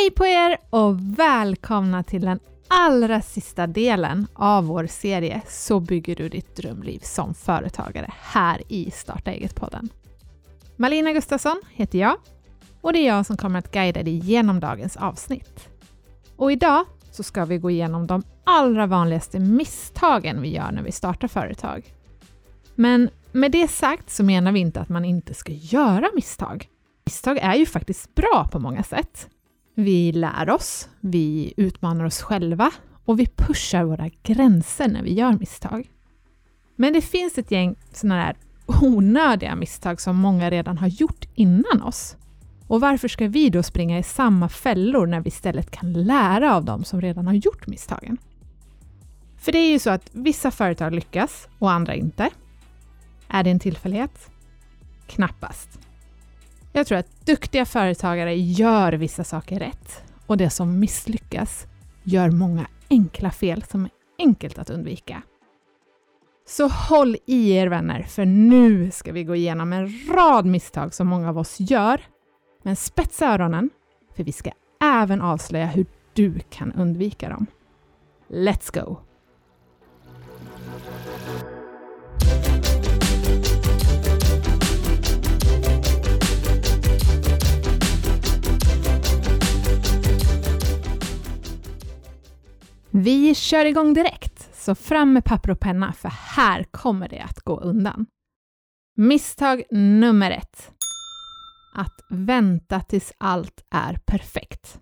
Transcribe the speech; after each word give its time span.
Hej 0.00 0.10
på 0.10 0.26
er 0.26 0.56
och 0.70 1.18
välkomna 1.18 2.02
till 2.02 2.20
den 2.20 2.40
allra 2.68 3.22
sista 3.22 3.66
delen 3.66 4.26
av 4.34 4.64
vår 4.64 4.86
serie 4.86 5.40
Så 5.48 5.80
bygger 5.80 6.16
du 6.16 6.28
ditt 6.28 6.56
drömliv 6.56 6.98
som 6.98 7.34
företagare 7.34 8.12
här 8.20 8.62
i 8.68 8.90
Starta 8.90 9.30
eget-podden. 9.30 9.88
Malina 10.76 11.12
Gustafsson 11.12 11.60
heter 11.70 11.98
jag 11.98 12.16
och 12.80 12.92
det 12.92 12.98
är 12.98 13.06
jag 13.06 13.26
som 13.26 13.36
kommer 13.36 13.58
att 13.58 13.72
guida 13.72 14.02
dig 14.02 14.18
genom 14.18 14.60
dagens 14.60 14.96
avsnitt. 14.96 15.68
Och 16.36 16.52
idag 16.52 16.84
så 17.10 17.22
ska 17.22 17.44
vi 17.44 17.58
gå 17.58 17.70
igenom 17.70 18.06
de 18.06 18.22
allra 18.44 18.86
vanligaste 18.86 19.38
misstagen 19.38 20.42
vi 20.42 20.48
gör 20.48 20.72
när 20.72 20.82
vi 20.82 20.92
startar 20.92 21.28
företag. 21.28 21.94
Men 22.74 23.10
med 23.32 23.52
det 23.52 23.68
sagt 23.68 24.10
så 24.10 24.24
menar 24.24 24.52
vi 24.52 24.60
inte 24.60 24.80
att 24.80 24.88
man 24.88 25.04
inte 25.04 25.34
ska 25.34 25.52
göra 25.52 26.08
misstag. 26.14 26.68
Misstag 27.04 27.38
är 27.38 27.54
ju 27.54 27.66
faktiskt 27.66 28.14
bra 28.14 28.48
på 28.52 28.58
många 28.58 28.82
sätt. 28.82 29.28
Vi 29.80 30.12
lär 30.12 30.50
oss, 30.50 30.88
vi 31.00 31.54
utmanar 31.56 32.04
oss 32.04 32.22
själva 32.22 32.70
och 33.04 33.20
vi 33.20 33.26
pushar 33.26 33.84
våra 33.84 34.10
gränser 34.22 34.88
när 34.88 35.02
vi 35.02 35.14
gör 35.14 35.32
misstag. 35.32 35.90
Men 36.76 36.92
det 36.92 37.00
finns 37.00 37.38
ett 37.38 37.50
gäng 37.50 37.76
sådana 37.92 38.22
här 38.22 38.36
onödiga 38.66 39.56
misstag 39.56 40.00
som 40.00 40.16
många 40.16 40.50
redan 40.50 40.78
har 40.78 40.86
gjort 40.88 41.28
innan 41.34 41.82
oss. 41.82 42.16
Och 42.66 42.80
varför 42.80 43.08
ska 43.08 43.28
vi 43.28 43.50
då 43.50 43.62
springa 43.62 43.98
i 43.98 44.02
samma 44.02 44.48
fällor 44.48 45.06
när 45.06 45.20
vi 45.20 45.28
istället 45.28 45.70
kan 45.70 45.92
lära 45.92 46.54
av 46.54 46.64
dem 46.64 46.84
som 46.84 47.00
redan 47.00 47.26
har 47.26 47.34
gjort 47.34 47.66
misstagen? 47.66 48.18
För 49.36 49.52
det 49.52 49.58
är 49.58 49.70
ju 49.70 49.78
så 49.78 49.90
att 49.90 50.10
vissa 50.12 50.50
företag 50.50 50.94
lyckas 50.94 51.48
och 51.58 51.70
andra 51.70 51.94
inte. 51.94 52.30
Är 53.28 53.44
det 53.44 53.50
en 53.50 53.60
tillfällighet? 53.60 54.30
Knappast. 55.06 55.89
Jag 56.72 56.86
tror 56.86 56.98
att 56.98 57.26
duktiga 57.26 57.64
företagare 57.64 58.34
gör 58.34 58.92
vissa 58.92 59.24
saker 59.24 59.58
rätt 59.58 60.02
och 60.26 60.36
det 60.36 60.50
som 60.50 60.78
misslyckas 60.78 61.66
gör 62.02 62.30
många 62.30 62.66
enkla 62.90 63.30
fel 63.30 63.62
som 63.62 63.84
är 63.84 63.90
enkelt 64.18 64.58
att 64.58 64.70
undvika. 64.70 65.22
Så 66.46 66.68
håll 66.68 67.16
i 67.26 67.52
er 67.52 67.66
vänner, 67.66 68.02
för 68.02 68.24
nu 68.24 68.90
ska 68.90 69.12
vi 69.12 69.24
gå 69.24 69.34
igenom 69.34 69.72
en 69.72 69.88
rad 70.08 70.46
misstag 70.46 70.94
som 70.94 71.06
många 71.06 71.28
av 71.28 71.38
oss 71.38 71.56
gör. 71.60 72.00
Men 72.62 72.76
spetsa 72.76 73.26
öronen, 73.26 73.70
för 74.16 74.24
vi 74.24 74.32
ska 74.32 74.50
även 74.82 75.20
avslöja 75.20 75.66
hur 75.66 75.86
du 76.14 76.38
kan 76.50 76.72
undvika 76.72 77.28
dem. 77.28 77.46
Let's 78.28 78.84
go! 78.84 79.09
Vi 93.02 93.34
kör 93.34 93.64
igång 93.64 93.94
direkt, 93.94 94.56
så 94.56 94.74
fram 94.74 95.12
med 95.12 95.24
papper 95.24 95.50
och 95.50 95.60
penna 95.60 95.92
för 95.92 96.08
här 96.08 96.64
kommer 96.64 97.08
det 97.08 97.20
att 97.20 97.40
gå 97.40 97.60
undan. 97.60 98.06
Misstag 98.96 99.62
nummer 99.70 100.30
ett. 100.30 100.72
Att 101.74 102.00
vänta 102.10 102.80
tills 102.80 103.12
allt 103.18 103.64
är 103.70 103.98
perfekt. 104.06 104.80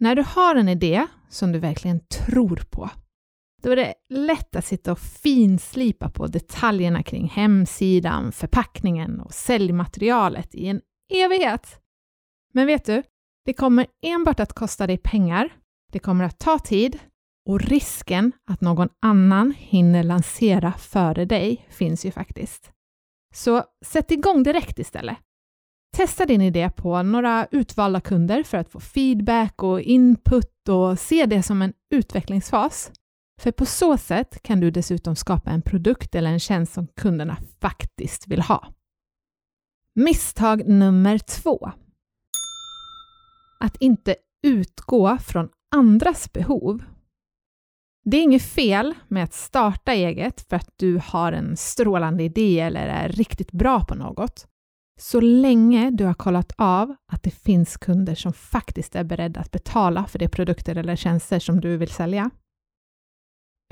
När 0.00 0.14
du 0.14 0.22
har 0.22 0.56
en 0.56 0.68
idé 0.68 1.06
som 1.28 1.52
du 1.52 1.58
verkligen 1.58 2.00
tror 2.06 2.62
på, 2.70 2.90
då 3.62 3.70
är 3.70 3.76
det 3.76 3.94
lätt 4.08 4.56
att 4.56 4.64
sitta 4.64 4.92
och 4.92 4.98
finslipa 4.98 6.10
på 6.10 6.26
detaljerna 6.26 7.02
kring 7.02 7.28
hemsidan, 7.28 8.32
förpackningen 8.32 9.20
och 9.20 9.34
säljmaterialet 9.34 10.54
i 10.54 10.66
en 10.66 10.80
evighet. 11.14 11.80
Men 12.52 12.66
vet 12.66 12.84
du, 12.84 13.02
det 13.44 13.52
kommer 13.52 13.86
enbart 14.02 14.40
att 14.40 14.52
kosta 14.52 14.86
dig 14.86 14.98
pengar 14.98 15.61
det 15.92 15.98
kommer 15.98 16.24
att 16.24 16.38
ta 16.38 16.58
tid 16.58 16.98
och 17.48 17.60
risken 17.60 18.32
att 18.50 18.60
någon 18.60 18.88
annan 19.02 19.54
hinner 19.58 20.02
lansera 20.02 20.72
före 20.72 21.24
dig 21.24 21.66
finns 21.70 22.04
ju 22.04 22.10
faktiskt. 22.10 22.72
Så 23.34 23.64
sätt 23.84 24.10
igång 24.10 24.42
direkt 24.42 24.78
istället. 24.78 25.16
Testa 25.96 26.26
din 26.26 26.40
idé 26.40 26.70
på 26.76 27.02
några 27.02 27.46
utvalda 27.50 28.00
kunder 28.00 28.42
för 28.42 28.58
att 28.58 28.68
få 28.68 28.80
feedback 28.80 29.62
och 29.62 29.80
input 29.80 30.68
och 30.68 30.98
se 30.98 31.26
det 31.26 31.42
som 31.42 31.62
en 31.62 31.72
utvecklingsfas. 31.90 32.92
För 33.40 33.52
på 33.52 33.66
så 33.66 33.96
sätt 33.96 34.42
kan 34.42 34.60
du 34.60 34.70
dessutom 34.70 35.16
skapa 35.16 35.50
en 35.50 35.62
produkt 35.62 36.14
eller 36.14 36.30
en 36.30 36.40
tjänst 36.40 36.72
som 36.72 36.86
kunderna 36.86 37.36
faktiskt 37.60 38.28
vill 38.28 38.42
ha. 38.42 38.72
Misstag 39.94 40.68
nummer 40.68 41.18
två. 41.18 41.70
Att 43.60 43.76
inte 43.76 44.16
utgå 44.42 45.18
från 45.18 45.48
andras 45.72 46.32
behov. 46.32 46.84
Det 48.04 48.16
är 48.16 48.22
inget 48.22 48.42
fel 48.42 48.94
med 49.08 49.24
att 49.24 49.34
starta 49.34 49.92
eget 49.92 50.48
för 50.48 50.56
att 50.56 50.68
du 50.76 51.00
har 51.04 51.32
en 51.32 51.56
strålande 51.56 52.22
idé 52.22 52.60
eller 52.60 52.86
är 52.88 53.08
riktigt 53.08 53.52
bra 53.52 53.84
på 53.84 53.94
något, 53.94 54.46
så 55.00 55.20
länge 55.20 55.90
du 55.90 56.04
har 56.04 56.14
kollat 56.14 56.52
av 56.58 56.96
att 57.12 57.22
det 57.22 57.30
finns 57.30 57.76
kunder 57.76 58.14
som 58.14 58.32
faktiskt 58.32 58.96
är 58.96 59.04
beredda 59.04 59.40
att 59.40 59.50
betala 59.50 60.06
för 60.06 60.18
de 60.18 60.28
produkter 60.28 60.76
eller 60.76 60.96
tjänster 60.96 61.38
som 61.38 61.60
du 61.60 61.76
vill 61.76 61.90
sälja. 61.90 62.30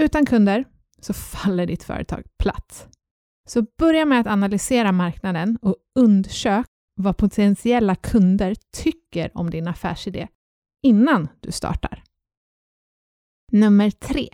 Utan 0.03 0.27
kunder 0.27 0.65
så 1.01 1.13
faller 1.13 1.67
ditt 1.67 1.83
företag 1.83 2.23
platt. 2.39 2.89
Så 3.49 3.67
börja 3.79 4.05
med 4.05 4.21
att 4.21 4.27
analysera 4.27 4.93
marknaden 4.93 5.59
och 5.63 5.77
undersök 5.99 6.67
vad 6.97 7.17
potentiella 7.17 7.95
kunder 7.95 8.57
tycker 8.77 9.31
om 9.35 9.51
din 9.51 9.69
affärsidé 9.69 10.29
innan 10.83 11.29
du 11.41 11.53
startar. 11.53 12.03
Nummer 13.53 13.91
tre. 13.91 14.29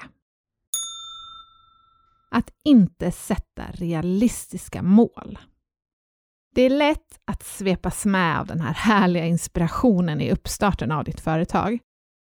Att 2.31 2.51
inte 2.65 3.13
sätta 3.13 3.65
realistiska 3.73 4.83
mål. 4.83 5.39
Det 6.55 6.63
är 6.63 6.71
lätt 6.71 7.21
att 7.25 7.43
svepas 7.43 8.05
med 8.05 8.41
av 8.41 8.47
den 8.47 8.61
här 8.61 8.75
härliga 8.75 9.27
inspirationen 9.27 10.21
i 10.21 10.33
uppstarten 10.33 10.93
av 10.93 11.05
ditt 11.05 11.21
företag. 11.21 11.79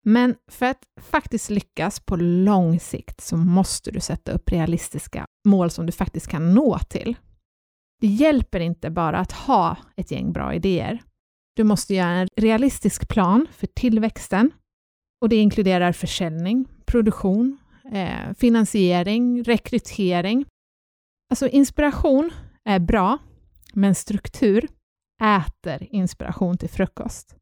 Men 0.06 0.36
för 0.52 0.66
att 0.66 0.84
faktiskt 1.02 1.50
lyckas 1.50 2.00
på 2.00 2.16
lång 2.16 2.80
sikt 2.80 3.22
så 3.22 3.38
måste 3.38 3.92
du 3.92 4.00
sätta 4.00 4.32
upp 4.32 4.52
realistiska 4.52 5.26
mål 5.48 5.70
som 5.70 5.86
du 5.86 5.92
faktiskt 5.92 6.28
kan 6.28 6.54
nå 6.54 6.80
till. 6.80 7.16
Det 8.02 8.08
hjälper 8.08 8.60
inte 8.60 8.90
bara 8.90 9.20
att 9.20 9.32
ha 9.32 9.78
ett 9.96 10.12
gäng 10.12 10.32
bra 10.32 10.54
idéer. 10.54 11.04
Du 11.58 11.64
måste 11.64 11.96
göra 11.96 12.10
en 12.10 12.28
realistisk 12.36 13.08
plan 13.08 13.48
för 13.52 13.68
tillväxten 13.68 14.52
och 15.22 15.30
det 15.30 15.36
inkluderar 15.36 15.92
försäljning, 15.92 16.66
produktion, 16.86 17.58
eh, 17.92 18.34
finansiering, 18.38 19.44
rekrytering. 19.44 20.46
Alltså 21.30 21.48
inspiration 21.48 22.32
är 22.66 22.80
bra, 22.80 23.18
men 23.74 23.96
struktur 23.96 24.68
äter 25.24 25.88
inspiration 25.90 26.58
till 26.58 26.70
frukost. 26.70 27.36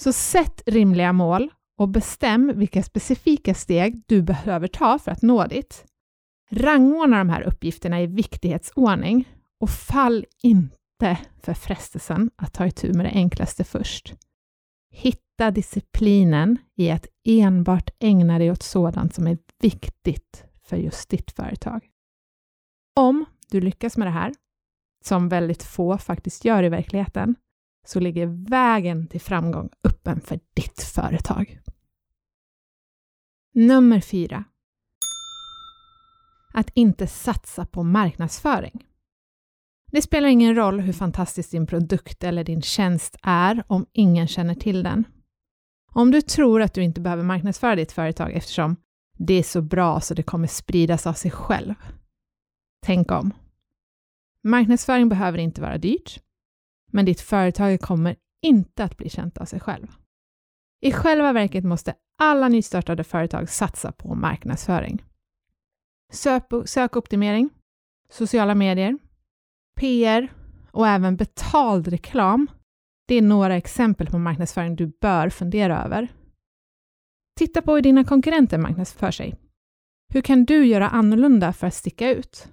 Så 0.00 0.12
sätt 0.12 0.62
rimliga 0.66 1.12
mål 1.12 1.50
och 1.78 1.88
bestäm 1.88 2.52
vilka 2.54 2.82
specifika 2.82 3.54
steg 3.54 4.02
du 4.06 4.22
behöver 4.22 4.68
ta 4.68 4.98
för 4.98 5.10
att 5.10 5.22
nå 5.22 5.46
dit. 5.46 5.84
Rangordna 6.50 7.18
de 7.18 7.28
här 7.28 7.42
uppgifterna 7.42 8.02
i 8.02 8.06
viktighetsordning 8.06 9.28
och 9.60 9.70
fall 9.70 10.26
inte 10.42 10.81
för 11.42 11.54
frestelsen 11.54 12.30
att 12.36 12.52
ta 12.52 12.66
itu 12.66 12.92
med 12.92 13.06
det 13.06 13.10
enklaste 13.10 13.64
först. 13.64 14.14
Hitta 14.90 15.50
disciplinen 15.50 16.58
i 16.76 16.90
att 16.90 17.06
enbart 17.24 17.90
ägna 17.98 18.38
dig 18.38 18.50
åt 18.50 18.62
sådant 18.62 19.14
som 19.14 19.26
är 19.26 19.38
viktigt 19.60 20.44
för 20.64 20.76
just 20.76 21.08
ditt 21.08 21.32
företag. 21.32 21.88
Om 22.96 23.24
du 23.50 23.60
lyckas 23.60 23.96
med 23.96 24.06
det 24.06 24.10
här, 24.12 24.34
som 25.04 25.28
väldigt 25.28 25.62
få 25.62 25.98
faktiskt 25.98 26.44
gör 26.44 26.62
i 26.62 26.68
verkligheten, 26.68 27.34
så 27.86 28.00
ligger 28.00 28.48
vägen 28.50 29.06
till 29.08 29.20
framgång 29.20 29.70
öppen 29.84 30.20
för 30.20 30.40
ditt 30.54 30.82
företag. 30.82 31.60
Nummer 33.54 34.00
fyra. 34.00 34.44
Att 36.54 36.70
inte 36.74 37.06
satsa 37.06 37.66
på 37.66 37.82
marknadsföring. 37.82 38.86
Det 39.92 40.02
spelar 40.02 40.28
ingen 40.28 40.54
roll 40.54 40.80
hur 40.80 40.92
fantastisk 40.92 41.50
din 41.50 41.66
produkt 41.66 42.24
eller 42.24 42.44
din 42.44 42.62
tjänst 42.62 43.16
är 43.22 43.64
om 43.66 43.86
ingen 43.92 44.28
känner 44.28 44.54
till 44.54 44.82
den. 44.82 45.04
Om 45.92 46.10
du 46.10 46.22
tror 46.22 46.62
att 46.62 46.74
du 46.74 46.82
inte 46.82 47.00
behöver 47.00 47.22
marknadsföra 47.22 47.76
ditt 47.76 47.92
företag 47.92 48.32
eftersom 48.32 48.76
det 49.18 49.34
är 49.34 49.42
så 49.42 49.62
bra 49.62 50.00
så 50.00 50.14
det 50.14 50.22
kommer 50.22 50.46
spridas 50.46 51.06
av 51.06 51.12
sig 51.12 51.30
själv. 51.30 51.74
Tänk 52.86 53.10
om. 53.10 53.34
Marknadsföring 54.42 55.08
behöver 55.08 55.38
inte 55.38 55.60
vara 55.60 55.78
dyrt, 55.78 56.22
men 56.92 57.04
ditt 57.04 57.20
företag 57.20 57.80
kommer 57.80 58.16
inte 58.42 58.84
att 58.84 58.96
bli 58.96 59.10
känt 59.10 59.38
av 59.38 59.44
sig 59.44 59.60
själv. 59.60 59.86
I 60.80 60.92
själva 60.92 61.32
verket 61.32 61.64
måste 61.64 61.94
alla 62.18 62.48
nystartade 62.48 63.04
företag 63.04 63.48
satsa 63.48 63.92
på 63.92 64.14
marknadsföring. 64.14 65.02
sökoptimering, 66.64 67.50
sociala 68.10 68.54
medier, 68.54 68.98
PR 69.74 70.32
och 70.70 70.88
även 70.88 71.16
betald 71.16 71.88
reklam, 71.88 72.50
Det 73.08 73.14
är 73.14 73.22
några 73.22 73.56
exempel 73.56 74.06
på 74.06 74.18
marknadsföring 74.18 74.76
du 74.76 74.86
bör 75.00 75.28
fundera 75.28 75.84
över. 75.84 76.08
Titta 77.38 77.62
på 77.62 77.74
hur 77.74 77.82
dina 77.82 78.04
konkurrenter 78.04 78.58
marknadsför 78.58 79.10
sig. 79.10 79.34
Hur 80.12 80.20
kan 80.20 80.44
du 80.44 80.66
göra 80.66 80.88
annorlunda 80.88 81.52
för 81.52 81.66
att 81.66 81.74
sticka 81.74 82.10
ut? 82.10 82.48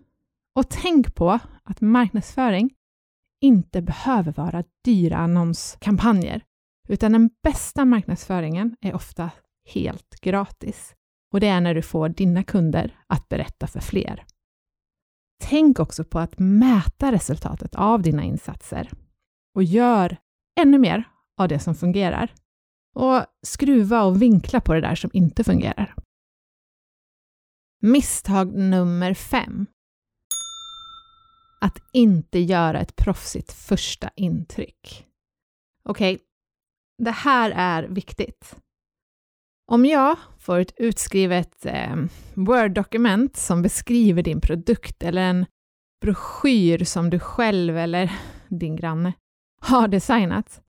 Och 0.55 0.69
tänk 0.69 1.15
på 1.15 1.39
att 1.63 1.81
marknadsföring 1.81 2.73
inte 3.41 3.81
behöver 3.81 4.31
vara 4.31 4.63
dyra 4.85 5.17
annonskampanjer, 5.17 6.43
utan 6.87 7.11
den 7.11 7.29
bästa 7.43 7.85
marknadsföringen 7.85 8.75
är 8.81 8.95
ofta 8.95 9.31
helt 9.73 10.19
gratis. 10.21 10.95
Och 11.33 11.39
det 11.39 11.47
är 11.47 11.61
när 11.61 11.73
du 11.75 11.81
får 11.81 12.09
dina 12.09 12.43
kunder 12.43 12.99
att 13.07 13.29
berätta 13.29 13.67
för 13.67 13.79
fler. 13.79 14.25
Tänk 15.39 15.79
också 15.79 16.03
på 16.03 16.19
att 16.19 16.39
mäta 16.39 17.11
resultatet 17.11 17.75
av 17.75 18.01
dina 18.01 18.23
insatser 18.23 18.91
och 19.55 19.63
gör 19.63 20.17
ännu 20.59 20.77
mer 20.77 21.03
av 21.37 21.47
det 21.47 21.59
som 21.59 21.75
fungerar. 21.75 22.33
Och 22.95 23.25
skruva 23.45 24.03
och 24.03 24.21
vinkla 24.21 24.61
på 24.61 24.73
det 24.73 24.81
där 24.81 24.95
som 24.95 25.09
inte 25.13 25.43
fungerar. 25.43 25.95
Misstag 27.81 28.53
nummer 28.53 29.13
fem. 29.13 29.65
Att 31.61 31.77
inte 31.93 32.39
göra 32.39 32.79
ett 32.79 32.95
proffsigt 32.95 33.51
första 33.51 34.09
intryck. 34.15 35.07
Okej, 35.83 36.15
okay. 36.15 36.25
det 36.97 37.11
här 37.11 37.51
är 37.55 37.83
viktigt. 37.83 38.55
Om 39.71 39.85
jag 39.85 40.17
får 40.37 40.59
ett 40.59 40.73
utskrivet 40.77 41.65
eh, 41.65 41.95
Word-dokument 42.33 43.37
som 43.37 43.61
beskriver 43.61 44.23
din 44.23 44.41
produkt 44.41 45.03
eller 45.03 45.21
en 45.21 45.45
broschyr 46.01 46.83
som 46.83 47.09
du 47.09 47.19
själv 47.19 47.77
eller 47.77 48.11
din 48.47 48.75
granne 48.75 49.13
har 49.61 49.87
designat 49.87 50.61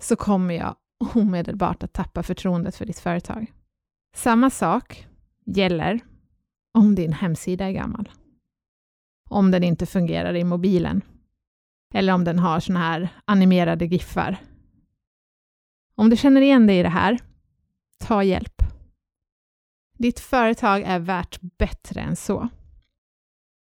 så 0.00 0.16
kommer 0.16 0.54
jag 0.54 0.76
omedelbart 1.14 1.82
att 1.82 1.92
tappa 1.92 2.22
förtroendet 2.22 2.76
för 2.76 2.86
ditt 2.86 2.98
företag. 2.98 3.52
Samma 4.16 4.50
sak 4.50 5.06
gäller 5.46 6.00
om 6.74 6.94
din 6.94 7.12
hemsida 7.12 7.64
är 7.64 7.72
gammal. 7.72 8.08
Om 9.30 9.50
den 9.50 9.64
inte 9.64 9.86
fungerar 9.86 10.34
i 10.36 10.44
mobilen. 10.44 11.02
Eller 11.94 12.12
om 12.12 12.24
den 12.24 12.38
har 12.38 12.60
såna 12.60 12.80
här 12.80 13.08
animerade 13.24 13.84
giffar. 13.84 14.36
Om 15.94 16.10
du 16.10 16.16
känner 16.16 16.40
igen 16.40 16.66
dig 16.66 16.78
i 16.78 16.82
det 16.82 16.88
här, 16.88 17.18
ta 18.04 18.22
hjälp. 18.22 18.62
Ditt 19.98 20.20
företag 20.20 20.82
är 20.82 20.98
värt 20.98 21.38
bättre 21.40 22.00
än 22.00 22.16
så. 22.16 22.48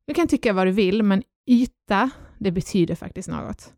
Du 0.06 0.14
kan 0.14 0.28
tycka 0.28 0.54
vad 0.54 0.68
du 0.68 0.72
vill, 0.72 1.04
men 1.04 1.24
yta, 1.48 2.10
det 2.40 2.52
betyder 2.52 2.96
faktiskt 2.96 3.30
något. 3.30 3.74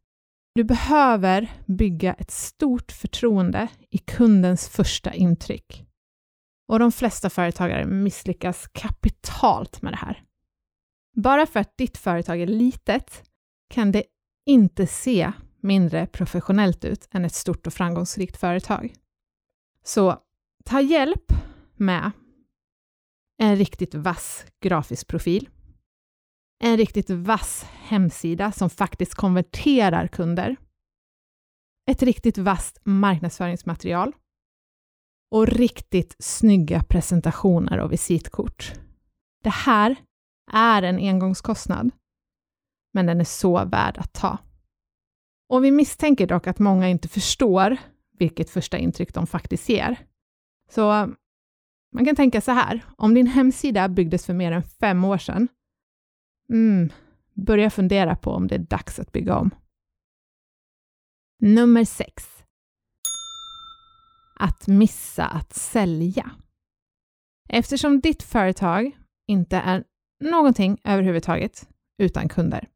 Du 0.55 0.63
behöver 0.63 1.51
bygga 1.65 2.13
ett 2.13 2.31
stort 2.31 2.91
förtroende 2.91 3.67
i 3.89 3.97
kundens 3.97 4.69
första 4.69 5.13
intryck. 5.13 5.85
Och 6.67 6.79
de 6.79 6.91
flesta 6.91 7.29
företagare 7.29 7.85
misslyckas 7.85 8.67
kapitalt 8.67 9.81
med 9.81 9.93
det 9.93 9.97
här. 9.97 10.23
Bara 11.15 11.45
för 11.45 11.59
att 11.59 11.77
ditt 11.77 11.97
företag 11.97 12.41
är 12.41 12.47
litet 12.47 13.23
kan 13.69 13.91
det 13.91 14.03
inte 14.45 14.87
se 14.87 15.31
mindre 15.61 16.07
professionellt 16.07 16.85
ut 16.85 17.07
än 17.11 17.25
ett 17.25 17.35
stort 17.35 17.67
och 17.67 17.73
framgångsrikt 17.73 18.37
företag. 18.37 18.93
Så 19.83 20.19
ta 20.63 20.81
hjälp 20.81 21.31
med 21.75 22.11
en 23.37 23.55
riktigt 23.55 23.95
vass 23.95 24.45
grafisk 24.63 25.07
profil, 25.07 25.49
en 26.63 26.77
riktigt 26.77 27.09
vass 27.09 27.63
hemsida 27.63 28.51
som 28.51 28.69
faktiskt 28.69 29.15
konverterar 29.15 30.07
kunder, 30.07 30.55
ett 31.91 32.03
riktigt 32.03 32.37
vasst 32.37 32.79
marknadsföringsmaterial 32.83 34.13
och 35.31 35.47
riktigt 35.47 36.15
snygga 36.19 36.83
presentationer 36.83 37.79
och 37.79 37.91
visitkort. 37.91 38.73
Det 39.43 39.53
här 39.53 39.95
är 40.51 40.83
en 40.83 40.97
engångskostnad, 40.97 41.91
men 42.93 43.05
den 43.05 43.19
är 43.19 43.25
så 43.25 43.65
värd 43.65 43.97
att 43.97 44.13
ta. 44.13 44.37
Och 45.49 45.63
vi 45.63 45.71
misstänker 45.71 46.27
dock 46.27 46.47
att 46.47 46.59
många 46.59 46.89
inte 46.89 47.07
förstår 47.07 47.77
vilket 48.19 48.49
första 48.49 48.77
intryck 48.77 49.13
de 49.13 49.27
faktiskt 49.27 49.69
ger. 49.69 50.05
Så 50.73 51.13
man 51.91 52.05
kan 52.05 52.15
tänka 52.15 52.41
så 52.41 52.51
här, 52.51 52.85
om 52.97 53.13
din 53.13 53.27
hemsida 53.27 53.89
byggdes 53.89 54.25
för 54.25 54.33
mer 54.33 54.51
än 54.51 54.63
fem 54.63 55.03
år 55.03 55.17
sedan, 55.17 55.47
mm, 56.49 56.89
börja 57.33 57.69
fundera 57.69 58.15
på 58.15 58.31
om 58.31 58.47
det 58.47 58.55
är 58.55 58.59
dags 58.59 58.99
att 58.99 59.11
bygga 59.11 59.37
om. 59.37 59.49
Nummer 61.39 61.85
6. 61.85 62.43
Att 64.35 64.67
missa 64.67 65.25
att 65.25 65.53
sälja. 65.53 66.31
Eftersom 67.49 67.99
ditt 67.99 68.23
företag 68.23 68.91
inte 69.27 69.57
är 69.57 69.83
någonting 70.19 70.77
överhuvudtaget 70.83 71.69
utan 71.97 72.29
kunder, 72.29 72.67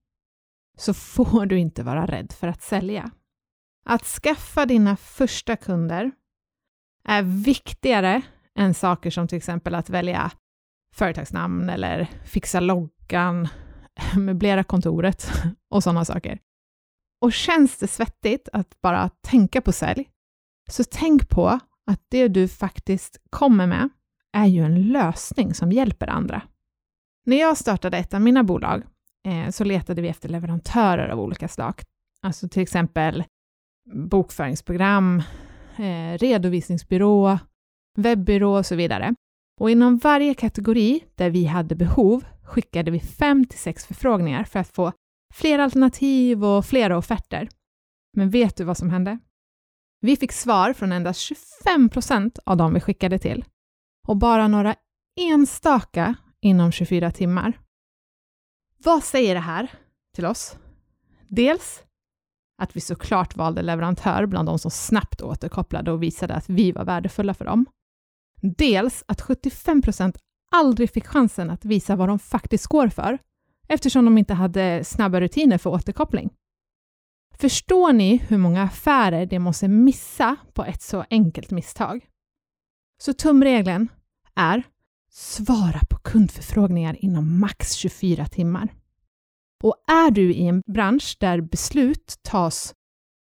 så 0.77 0.93
får 0.93 1.45
du 1.45 1.59
inte 1.59 1.83
vara 1.83 2.05
rädd 2.05 2.31
för 2.31 2.47
att 2.47 2.61
sälja. 2.61 3.11
Att 3.85 4.03
skaffa 4.03 4.65
dina 4.65 4.97
första 4.97 5.55
kunder 5.55 6.11
är 7.07 7.21
viktigare 7.21 8.21
än 8.59 8.73
saker 8.73 9.09
som 9.09 9.27
till 9.27 9.37
exempel 9.37 9.75
att 9.75 9.89
välja 9.89 10.31
företagsnamn 10.95 11.69
eller 11.69 12.07
fixa 12.25 12.59
loggan, 12.59 13.47
möblera 14.15 14.63
kontoret 14.63 15.31
och 15.69 15.83
sådana 15.83 16.05
saker. 16.05 16.39
Och 17.21 17.33
känns 17.33 17.77
det 17.77 17.87
svettigt 17.87 18.49
att 18.53 18.81
bara 18.81 19.09
tänka 19.09 19.61
på 19.61 19.71
sälj, 19.71 20.09
så 20.69 20.83
tänk 20.83 21.29
på 21.29 21.59
att 21.91 22.01
det 22.09 22.27
du 22.27 22.47
faktiskt 22.47 23.17
kommer 23.29 23.67
med 23.67 23.89
är 24.33 24.45
ju 24.45 24.63
en 24.63 24.91
lösning 24.91 25.53
som 25.53 25.71
hjälper 25.71 26.07
andra. 26.07 26.41
När 27.25 27.37
jag 27.37 27.57
startade 27.57 27.97
ett 27.97 28.13
av 28.13 28.21
mina 28.21 28.43
bolag 28.43 28.83
eh, 29.27 29.49
så 29.49 29.63
letade 29.63 30.01
vi 30.01 30.07
efter 30.07 30.29
leverantörer 30.29 31.09
av 31.09 31.19
olika 31.19 31.47
slag. 31.47 31.81
Alltså 32.21 32.49
till 32.49 32.63
exempel 32.63 33.23
bokföringsprogram, 33.93 35.23
eh, 35.77 36.17
redovisningsbyrå, 36.17 37.39
webbyrå 37.97 38.57
och 38.57 38.65
så 38.65 38.75
vidare. 38.75 39.15
Och 39.59 39.71
inom 39.71 39.97
varje 39.97 40.33
kategori 40.33 41.03
där 41.15 41.29
vi 41.29 41.45
hade 41.45 41.75
behov 41.75 42.25
skickade 42.43 42.91
vi 42.91 42.99
fem 42.99 43.45
till 43.45 43.59
sex 43.59 43.85
förfrågningar 43.85 44.43
för 44.43 44.59
att 44.59 44.75
få 44.75 44.91
fler 45.33 45.59
alternativ 45.59 46.45
och 46.45 46.65
flera 46.65 46.97
offerter. 46.97 47.49
Men 48.13 48.29
vet 48.29 48.55
du 48.57 48.63
vad 48.63 48.77
som 48.77 48.89
hände? 48.89 49.19
Vi 50.01 50.15
fick 50.15 50.31
svar 50.31 50.73
från 50.73 50.91
endast 50.91 51.19
25 51.19 51.89
procent 51.89 52.39
av 52.45 52.57
dem 52.57 52.73
vi 52.73 52.79
skickade 52.79 53.19
till 53.19 53.45
och 54.07 54.17
bara 54.17 54.47
några 54.47 54.75
enstaka 55.19 56.15
inom 56.41 56.71
24 56.71 57.11
timmar. 57.11 57.59
Vad 58.83 59.03
säger 59.03 59.33
det 59.33 59.41
här 59.41 59.71
till 60.15 60.25
oss? 60.25 60.57
Dels 61.27 61.83
att 62.57 62.75
vi 62.75 62.81
såklart 62.81 63.35
valde 63.35 63.61
leverantör 63.61 64.25
bland 64.25 64.47
de 64.47 64.59
som 64.59 64.71
snabbt 64.71 65.21
återkopplade 65.21 65.91
och 65.91 66.03
visade 66.03 66.33
att 66.33 66.49
vi 66.49 66.71
var 66.71 66.85
värdefulla 66.85 67.33
för 67.33 67.45
dem. 67.45 67.65
Dels 68.41 69.03
att 69.07 69.21
75 69.21 69.81
procent 69.81 70.17
aldrig 70.51 70.89
fick 70.89 71.05
chansen 71.05 71.49
att 71.49 71.65
visa 71.65 71.95
vad 71.95 72.09
de 72.09 72.19
faktiskt 72.19 72.67
går 72.67 72.87
för, 72.87 73.17
eftersom 73.67 74.05
de 74.05 74.17
inte 74.17 74.33
hade 74.33 74.83
snabba 74.83 75.21
rutiner 75.21 75.57
för 75.57 75.69
återkoppling. 75.69 76.29
Förstår 77.39 77.93
ni 77.93 78.17
hur 78.27 78.37
många 78.37 78.63
affärer 78.63 79.25
de 79.25 79.39
måste 79.39 79.67
missa 79.67 80.35
på 80.53 80.63
ett 80.63 80.81
så 80.81 81.05
enkelt 81.09 81.51
misstag? 81.51 82.05
Så 83.01 83.13
tumregeln 83.13 83.87
är 84.35 84.63
svara 85.11 85.79
på 85.89 85.97
kundförfrågningar 85.97 87.05
inom 87.05 87.39
max 87.39 87.73
24 87.73 88.25
timmar. 88.25 88.69
Och 89.63 89.75
är 89.87 90.11
du 90.11 90.33
i 90.33 90.47
en 90.47 90.61
bransch 90.65 91.17
där 91.19 91.41
beslut 91.41 92.19
tas 92.21 92.73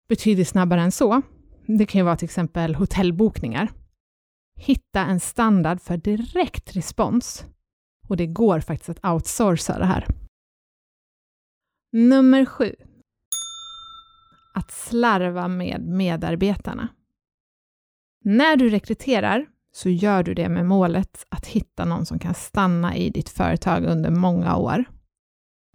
betydligt 0.08 0.48
snabbare 0.48 0.80
än 0.80 0.92
så, 0.92 1.22
det 1.66 1.86
kan 1.86 1.98
ju 1.98 2.04
vara 2.04 2.16
till 2.16 2.24
exempel 2.24 2.74
hotellbokningar, 2.74 3.72
hitta 4.56 5.00
en 5.00 5.20
standard 5.20 5.80
för 5.80 5.96
direkt 5.96 6.76
respons. 6.76 7.44
Och 8.08 8.16
det 8.16 8.26
går 8.26 8.60
faktiskt 8.60 8.90
att 8.90 9.12
outsourca 9.12 9.78
det 9.78 9.84
här. 9.86 10.06
Nummer 11.92 12.44
sju. 12.44 12.74
Att 14.54 14.70
slarva 14.70 15.48
med 15.48 15.80
medarbetarna. 15.80 16.88
När 18.24 18.56
du 18.56 18.68
rekryterar 18.68 19.46
så 19.72 19.88
gör 19.88 20.22
du 20.22 20.34
det 20.34 20.48
med 20.48 20.66
målet 20.66 21.26
att 21.28 21.46
hitta 21.46 21.84
någon 21.84 22.06
som 22.06 22.18
kan 22.18 22.34
stanna 22.34 22.96
i 22.96 23.10
ditt 23.10 23.28
företag 23.28 23.84
under 23.84 24.10
många 24.10 24.56
år. 24.56 24.84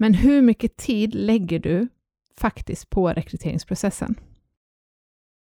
Men 0.02 0.14
hur 0.14 0.42
mycket 0.42 0.78
tid 0.78 1.16
lägger 1.16 1.60
du 1.60 1.88
faktiskt 2.38 2.90
på 2.90 3.10
rekryteringsprocessen? 3.10 4.16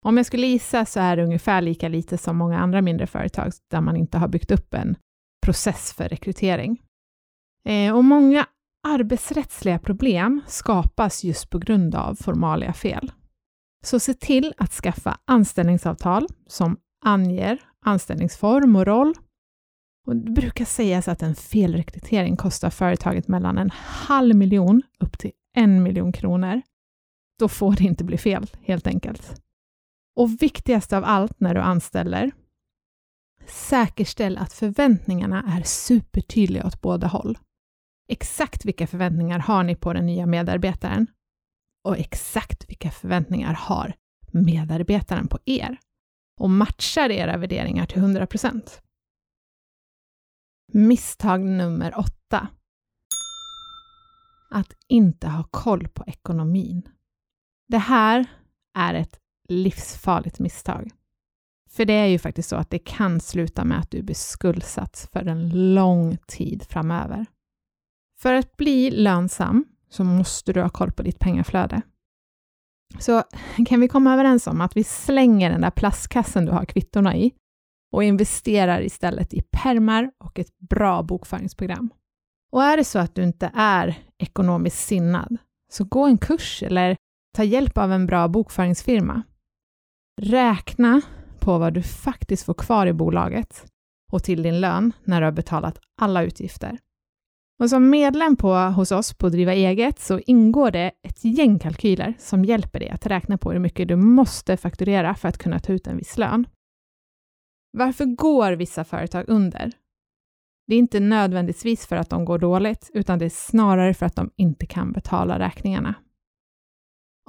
Om 0.04 0.16
jag 0.16 0.26
skulle 0.26 0.46
gissa 0.46 0.84
så 0.86 1.00
är 1.00 1.16
det 1.16 1.24
ungefär 1.24 1.62
lika 1.62 1.88
lite 1.88 2.18
som 2.18 2.36
många 2.36 2.58
andra 2.58 2.82
mindre 2.82 3.06
företag 3.06 3.52
där 3.70 3.80
man 3.80 3.96
inte 3.96 4.18
har 4.18 4.28
byggt 4.28 4.50
upp 4.50 4.74
en 4.74 4.96
process 5.46 5.92
för 5.92 6.08
rekrytering. 6.08 6.82
Eh, 7.64 7.96
och 7.96 8.04
många 8.04 8.46
arbetsrättsliga 8.88 9.78
problem 9.78 10.40
skapas 10.46 11.24
just 11.24 11.50
på 11.50 11.58
grund 11.58 11.94
av 11.94 12.14
formalia 12.14 12.72
fel. 12.72 13.12
Så 13.84 14.00
se 14.00 14.14
till 14.14 14.54
att 14.56 14.72
skaffa 14.72 15.18
anställningsavtal 15.24 16.26
som 16.46 16.76
anger 17.04 17.58
anställningsform 17.80 18.76
och 18.76 18.86
roll. 18.86 19.14
Och 20.06 20.16
det 20.16 20.30
brukar 20.30 20.64
sägas 20.64 21.08
att 21.08 21.22
en 21.22 21.34
felrekrytering 21.34 22.36
kostar 22.36 22.70
företaget 22.70 23.28
mellan 23.28 23.58
en 23.58 23.70
halv 23.74 24.36
miljon 24.36 24.82
upp 24.98 25.18
till 25.18 25.32
en 25.54 25.82
miljon 25.82 26.12
kronor. 26.12 26.62
Då 27.38 27.48
får 27.48 27.72
det 27.72 27.84
inte 27.84 28.04
bli 28.04 28.18
fel, 28.18 28.46
helt 28.62 28.86
enkelt. 28.86 29.42
Och 30.16 30.42
viktigast 30.42 30.92
av 30.92 31.04
allt 31.04 31.40
när 31.40 31.54
du 31.54 31.60
anställer, 31.60 32.32
säkerställ 33.46 34.38
att 34.38 34.52
förväntningarna 34.52 35.44
är 35.56 35.62
supertydliga 35.62 36.66
åt 36.66 36.80
båda 36.80 37.06
håll. 37.06 37.38
Exakt 38.08 38.64
vilka 38.64 38.86
förväntningar 38.86 39.38
har 39.38 39.62
ni 39.62 39.76
på 39.76 39.92
den 39.92 40.06
nya 40.06 40.26
medarbetaren? 40.26 41.06
Och 41.84 41.98
exakt 41.98 42.70
vilka 42.70 42.90
förväntningar 42.90 43.54
har 43.54 43.94
medarbetaren 44.32 45.28
på 45.28 45.38
er? 45.44 45.78
Och 46.40 46.50
matchar 46.50 47.10
era 47.10 47.36
värderingar 47.36 47.86
till 47.86 47.98
100 47.98 48.26
procent? 48.26 48.82
Misstag 50.72 51.44
nummer 51.44 51.98
åtta. 51.98 52.48
Att 54.50 54.72
inte 54.88 55.28
ha 55.28 55.44
koll 55.50 55.88
på 55.88 56.04
ekonomin. 56.06 56.88
Det 57.68 57.78
här 57.78 58.26
är 58.78 58.94
ett 58.94 59.18
livsfarligt 59.48 60.38
misstag. 60.38 60.90
För 61.70 61.84
det 61.84 61.92
är 61.92 62.06
ju 62.06 62.18
faktiskt 62.18 62.48
så 62.48 62.56
att 62.56 62.70
det 62.70 62.78
kan 62.78 63.20
sluta 63.20 63.64
med 63.64 63.78
att 63.78 63.90
du 63.90 64.02
blir 64.02 64.14
skuldsatt 64.14 65.08
för 65.12 65.26
en 65.26 65.74
lång 65.74 66.16
tid 66.26 66.62
framöver. 66.62 67.26
För 68.18 68.34
att 68.34 68.56
bli 68.56 68.90
lönsam 68.90 69.64
så 69.90 70.04
måste 70.04 70.52
du 70.52 70.62
ha 70.62 70.68
koll 70.68 70.92
på 70.92 71.02
ditt 71.02 71.18
pengaflöde. 71.18 71.82
Så 72.98 73.22
kan 73.66 73.80
vi 73.80 73.88
komma 73.88 74.12
överens 74.12 74.46
om 74.46 74.60
att 74.60 74.76
vi 74.76 74.84
slänger 74.84 75.50
den 75.50 75.60
där 75.60 75.70
plastkassen 75.70 76.46
du 76.46 76.52
har 76.52 76.64
kvittorna 76.64 77.16
i 77.16 77.32
och 77.92 78.04
investerar 78.04 78.82
istället 78.82 79.34
i 79.34 79.42
permar 79.50 80.10
och 80.24 80.38
ett 80.38 80.58
bra 80.58 81.02
bokföringsprogram. 81.02 81.90
Och 82.52 82.62
är 82.62 82.76
det 82.76 82.84
så 82.84 82.98
att 82.98 83.14
du 83.14 83.22
inte 83.22 83.50
är 83.54 83.98
ekonomiskt 84.18 84.86
sinnad, 84.86 85.36
så 85.72 85.84
gå 85.84 86.06
en 86.06 86.18
kurs 86.18 86.62
eller 86.62 86.96
ta 87.36 87.44
hjälp 87.44 87.78
av 87.78 87.92
en 87.92 88.06
bra 88.06 88.28
bokföringsfirma. 88.28 89.22
Räkna 90.20 91.00
på 91.40 91.58
vad 91.58 91.74
du 91.74 91.82
faktiskt 91.82 92.44
får 92.44 92.54
kvar 92.54 92.86
i 92.86 92.92
bolaget 92.92 93.64
och 94.12 94.22
till 94.22 94.42
din 94.42 94.60
lön 94.60 94.92
när 95.04 95.20
du 95.20 95.26
har 95.26 95.32
betalat 95.32 95.80
alla 96.00 96.22
utgifter. 96.22 96.78
Och 97.58 97.70
som 97.70 97.90
medlem 97.90 98.36
på, 98.36 98.54
hos 98.54 98.92
oss 98.92 99.14
på 99.14 99.28
Driva 99.28 99.54
eget 99.54 100.00
så 100.00 100.18
ingår 100.18 100.70
det 100.70 100.92
ett 101.02 101.24
gäng 101.24 101.58
kalkyler 101.58 102.14
som 102.18 102.44
hjälper 102.44 102.80
dig 102.80 102.90
att 102.90 103.06
räkna 103.06 103.38
på 103.38 103.52
hur 103.52 103.58
mycket 103.58 103.88
du 103.88 103.96
måste 103.96 104.56
fakturera 104.56 105.14
för 105.14 105.28
att 105.28 105.38
kunna 105.38 105.58
ta 105.58 105.72
ut 105.72 105.86
en 105.86 105.96
viss 105.96 106.18
lön. 106.18 106.46
Varför 107.78 108.04
går 108.04 108.52
vissa 108.52 108.84
företag 108.84 109.24
under? 109.28 109.72
Det 110.66 110.74
är 110.74 110.78
inte 110.78 111.00
nödvändigtvis 111.00 111.86
för 111.86 111.96
att 111.96 112.10
de 112.10 112.24
går 112.24 112.38
dåligt, 112.38 112.90
utan 112.94 113.18
det 113.18 113.24
är 113.24 113.30
snarare 113.30 113.94
för 113.94 114.06
att 114.06 114.16
de 114.16 114.30
inte 114.36 114.66
kan 114.66 114.92
betala 114.92 115.38
räkningarna. 115.38 115.94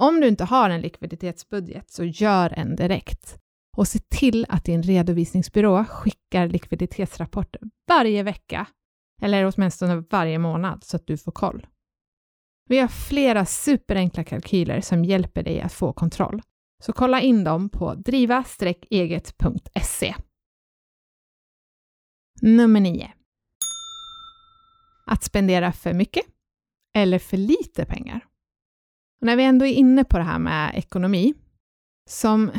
Om 0.01 0.21
du 0.21 0.27
inte 0.27 0.43
har 0.43 0.69
en 0.69 0.81
likviditetsbudget, 0.81 1.91
så 1.91 2.03
gör 2.03 2.59
en 2.59 2.75
direkt 2.75 3.39
och 3.77 3.87
se 3.87 3.99
till 3.99 4.45
att 4.49 4.65
din 4.65 4.83
redovisningsbyrå 4.83 5.85
skickar 5.85 6.47
likviditetsrapporter 6.47 7.61
varje 7.87 8.23
vecka 8.23 8.67
eller 9.21 9.53
åtminstone 9.55 9.95
varje 9.95 10.39
månad 10.39 10.83
så 10.83 10.95
att 10.95 11.07
du 11.07 11.17
får 11.17 11.31
koll. 11.31 11.67
Vi 12.69 12.79
har 12.79 12.87
flera 12.87 13.45
superenkla 13.45 14.23
kalkyler 14.23 14.81
som 14.81 15.05
hjälper 15.05 15.43
dig 15.43 15.61
att 15.61 15.73
få 15.73 15.93
kontroll, 15.93 16.41
så 16.83 16.93
kolla 16.93 17.21
in 17.21 17.43
dem 17.43 17.69
på 17.69 17.93
driva-eget.se. 17.93 20.15
Nummer 22.41 22.79
9. 22.79 23.11
Att 25.05 25.23
spendera 25.23 25.71
för 25.71 25.93
mycket 25.93 26.23
eller 26.95 27.19
för 27.19 27.37
lite 27.37 27.85
pengar. 27.85 28.25
Och 29.21 29.25
när 29.25 29.35
vi 29.35 29.43
ändå 29.43 29.65
är 29.65 29.73
inne 29.73 30.03
på 30.03 30.17
det 30.17 30.23
här 30.23 30.39
med 30.39 30.75
ekonomi, 30.75 31.33
som 32.09 32.51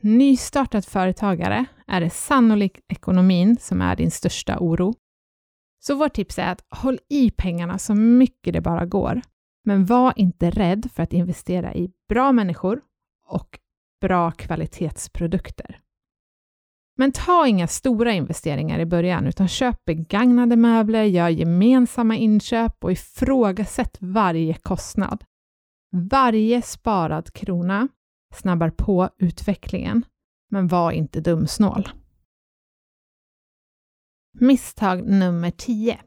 nystartad 0.00 0.84
företagare 0.84 1.64
är 1.86 2.00
det 2.00 2.10
sannolikt 2.10 2.80
ekonomin 2.88 3.56
som 3.60 3.80
är 3.80 3.96
din 3.96 4.10
största 4.10 4.58
oro. 4.60 4.94
Så 5.78 5.94
vårt 5.94 6.14
tips 6.14 6.38
är 6.38 6.52
att 6.52 6.64
håll 6.70 6.98
i 7.08 7.30
pengarna 7.30 7.78
så 7.78 7.94
mycket 7.94 8.52
det 8.52 8.60
bara 8.60 8.86
går, 8.86 9.22
men 9.64 9.84
var 9.84 10.12
inte 10.16 10.50
rädd 10.50 10.90
för 10.94 11.02
att 11.02 11.12
investera 11.12 11.74
i 11.74 11.90
bra 12.08 12.32
människor 12.32 12.80
och 13.28 13.58
bra 14.00 14.30
kvalitetsprodukter. 14.30 15.80
Men 16.98 17.12
ta 17.12 17.46
inga 17.46 17.66
stora 17.66 18.12
investeringar 18.12 18.78
i 18.78 18.86
början, 18.86 19.26
utan 19.26 19.48
köp 19.48 19.84
begagnade 19.84 20.56
möbler, 20.56 21.02
gör 21.04 21.28
gemensamma 21.28 22.16
inköp 22.16 22.84
och 22.84 22.92
ifrågasätt 22.92 23.96
varje 24.00 24.54
kostnad. 24.54 25.24
Varje 25.92 26.62
sparad 26.62 27.32
krona 27.32 27.88
snabbar 28.34 28.70
på 28.70 29.10
utvecklingen, 29.18 30.04
men 30.50 30.68
var 30.68 30.92
inte 30.92 31.20
dumsnål. 31.20 31.88
Misstag 34.40 35.06
nummer 35.08 35.50
10. 35.50 36.00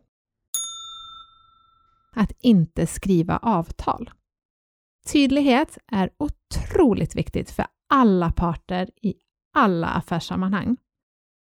Att 2.15 2.31
inte 2.39 2.87
skriva 2.87 3.37
avtal. 3.37 4.09
Tydlighet 5.11 5.77
är 5.91 6.09
otroligt 6.17 7.15
viktigt 7.15 7.51
för 7.51 7.65
alla 7.89 8.31
parter 8.31 8.89
i 9.01 9.13
alla 9.59 9.87
affärssammanhang. 9.87 10.77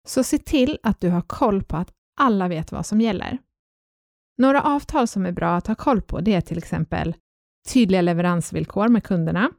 Så 0.07 0.23
se 0.23 0.37
till 0.37 0.77
att 0.83 1.01
du 1.01 1.09
har 1.09 1.21
koll 1.21 1.63
på 1.63 1.77
att 1.77 1.91
alla 2.19 2.47
vet 2.47 2.71
vad 2.71 2.85
som 2.85 3.01
gäller. 3.01 3.37
Några 4.37 4.61
avtal 4.61 5.07
som 5.07 5.25
är 5.25 5.31
bra 5.31 5.55
att 5.55 5.67
ha 5.67 5.75
koll 5.75 6.01
på 6.01 6.21
det 6.21 6.33
är 6.33 6.41
till 6.41 6.57
exempel 6.57 7.15
tydliga 7.73 8.01
leveransvillkor 8.01 8.87
med 8.87 9.03
kunderna. 9.03 9.51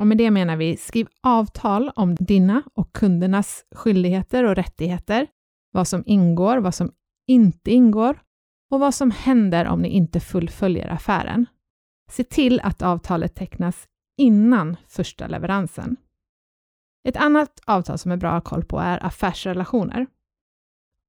Och 0.00 0.06
med 0.06 0.18
det 0.18 0.30
menar 0.30 0.56
vi 0.56 0.76
skriv 0.76 1.08
avtal 1.22 1.90
om 1.96 2.14
dina 2.14 2.62
och 2.74 2.92
kundernas 2.92 3.64
skyldigheter 3.74 4.44
och 4.44 4.56
rättigheter, 4.56 5.26
vad 5.72 5.88
som 5.88 6.02
ingår, 6.06 6.58
vad 6.58 6.74
som 6.74 6.92
inte 7.26 7.70
ingår 7.70 8.22
och 8.70 8.80
vad 8.80 8.94
som 8.94 9.10
händer 9.10 9.66
om 9.66 9.82
ni 9.82 9.88
inte 9.88 10.20
fullföljer 10.20 10.88
affären. 10.88 11.46
Se 12.10 12.24
till 12.24 12.60
att 12.60 12.82
avtalet 12.82 13.34
tecknas 13.34 13.88
innan 14.18 14.76
första 14.88 15.26
leveransen. 15.26 15.96
Ett 17.08 17.16
annat 17.16 17.60
avtal 17.66 17.98
som 17.98 18.12
är 18.12 18.16
bra 18.16 18.30
att 18.30 18.44
ha 18.44 18.50
koll 18.50 18.64
på 18.64 18.78
är 18.78 19.06
affärsrelationer. 19.06 20.06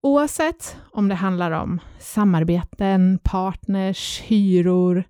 Oavsett 0.03 0.77
om 0.91 1.07
det 1.07 1.15
handlar 1.15 1.51
om 1.51 1.79
samarbeten, 2.00 3.19
partners, 3.24 4.21
hyror, 4.21 5.03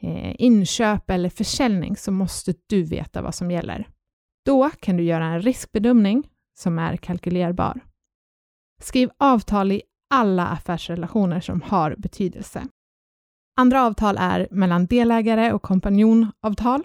eh, 0.00 0.34
inköp 0.38 1.10
eller 1.10 1.30
försäljning 1.30 1.96
så 1.96 2.12
måste 2.12 2.54
du 2.66 2.82
veta 2.82 3.22
vad 3.22 3.34
som 3.34 3.50
gäller. 3.50 3.88
Då 4.44 4.70
kan 4.70 4.96
du 4.96 5.02
göra 5.02 5.24
en 5.24 5.42
riskbedömning 5.42 6.28
som 6.58 6.78
är 6.78 6.96
kalkylerbar. 6.96 7.80
Skriv 8.82 9.10
avtal 9.18 9.72
i 9.72 9.82
alla 10.10 10.46
affärsrelationer 10.46 11.40
som 11.40 11.62
har 11.62 11.94
betydelse. 11.98 12.68
Andra 13.56 13.84
avtal 13.84 14.16
är 14.18 14.48
mellan 14.50 14.86
delägare 14.86 15.52
och 15.52 15.62
kompanjonavtal. 15.62 16.82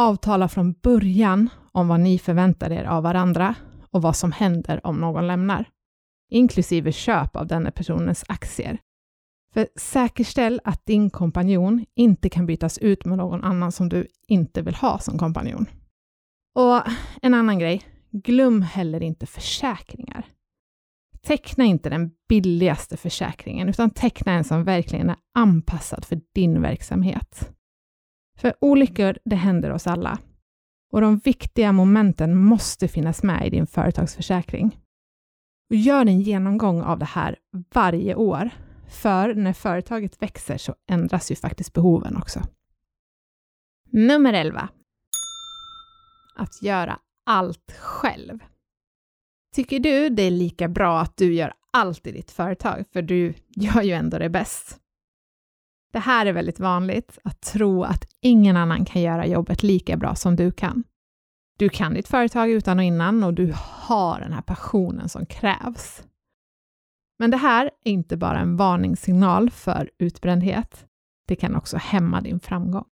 Avtala 0.00 0.48
från 0.48 0.72
början 0.72 1.48
om 1.76 1.88
vad 1.88 2.00
ni 2.00 2.18
förväntar 2.18 2.72
er 2.72 2.84
av 2.84 3.02
varandra 3.02 3.54
och 3.90 4.02
vad 4.02 4.16
som 4.16 4.32
händer 4.32 4.86
om 4.86 5.00
någon 5.00 5.26
lämnar, 5.26 5.68
inklusive 6.30 6.92
köp 6.92 7.36
av 7.36 7.46
denna 7.46 7.70
personens 7.70 8.24
aktier. 8.28 8.78
För 9.52 9.68
säkerställ 9.76 10.60
att 10.64 10.86
din 10.86 11.10
kompanjon 11.10 11.84
inte 11.94 12.28
kan 12.28 12.46
bytas 12.46 12.78
ut 12.78 13.04
med 13.04 13.18
någon 13.18 13.44
annan 13.44 13.72
som 13.72 13.88
du 13.88 14.06
inte 14.28 14.62
vill 14.62 14.74
ha 14.74 14.98
som 14.98 15.18
kompanjon. 15.18 15.66
Och 16.54 16.82
en 17.22 17.34
annan 17.34 17.58
grej, 17.58 17.82
glöm 18.10 18.62
heller 18.62 19.02
inte 19.02 19.26
försäkringar. 19.26 20.26
Teckna 21.22 21.64
inte 21.64 21.90
den 21.90 22.10
billigaste 22.28 22.96
försäkringen, 22.96 23.68
utan 23.68 23.90
teckna 23.90 24.32
en 24.32 24.44
som 24.44 24.64
verkligen 24.64 25.10
är 25.10 25.16
anpassad 25.34 26.04
för 26.04 26.20
din 26.34 26.62
verksamhet. 26.62 27.52
För 28.38 28.54
olyckor, 28.60 29.18
det 29.24 29.36
händer 29.36 29.70
oss 29.70 29.86
alla. 29.86 30.18
Och 30.92 31.00
de 31.00 31.18
viktiga 31.18 31.72
momenten 31.72 32.36
måste 32.36 32.88
finnas 32.88 33.22
med 33.22 33.46
i 33.46 33.50
din 33.50 33.66
företagsförsäkring. 33.66 34.78
Och 35.70 35.76
gör 35.76 36.06
en 36.06 36.20
genomgång 36.20 36.82
av 36.82 36.98
det 36.98 37.04
här 37.04 37.36
varje 37.74 38.14
år, 38.14 38.50
för 38.88 39.34
när 39.34 39.52
företaget 39.52 40.22
växer 40.22 40.58
så 40.58 40.74
ändras 40.90 41.30
ju 41.30 41.36
faktiskt 41.36 41.72
behoven 41.72 42.16
också. 42.16 42.42
Nummer 43.90 44.32
11. 44.32 44.68
Att 46.36 46.62
göra 46.62 46.98
allt 47.26 47.72
själv. 47.78 48.38
Tycker 49.54 49.80
du 49.80 50.08
det 50.08 50.22
är 50.22 50.30
lika 50.30 50.68
bra 50.68 51.00
att 51.00 51.16
du 51.16 51.34
gör 51.34 51.52
allt 51.72 52.06
i 52.06 52.12
ditt 52.12 52.30
företag, 52.30 52.84
för 52.92 53.02
du 53.02 53.34
gör 53.56 53.82
ju 53.82 53.92
ändå 53.92 54.18
det 54.18 54.28
bäst? 54.28 54.80
Det 55.96 56.00
här 56.00 56.26
är 56.26 56.32
väldigt 56.32 56.60
vanligt, 56.60 57.18
att 57.24 57.40
tro 57.40 57.82
att 57.82 58.04
ingen 58.20 58.56
annan 58.56 58.84
kan 58.84 59.02
göra 59.02 59.26
jobbet 59.26 59.62
lika 59.62 59.96
bra 59.96 60.14
som 60.14 60.36
du 60.36 60.52
kan. 60.52 60.84
Du 61.58 61.68
kan 61.68 61.94
ditt 61.94 62.08
företag 62.08 62.50
utan 62.50 62.78
och 62.78 62.84
innan 62.84 63.24
och 63.24 63.34
du 63.34 63.54
har 63.56 64.20
den 64.20 64.32
här 64.32 64.42
passionen 64.42 65.08
som 65.08 65.26
krävs. 65.26 66.02
Men 67.18 67.30
det 67.30 67.36
här 67.36 67.70
är 67.84 67.92
inte 67.92 68.16
bara 68.16 68.38
en 68.38 68.56
varningssignal 68.56 69.50
för 69.50 69.90
utbrändhet. 69.98 70.86
Det 71.28 71.36
kan 71.36 71.56
också 71.56 71.76
hämma 71.76 72.20
din 72.20 72.40
framgång. 72.40 72.84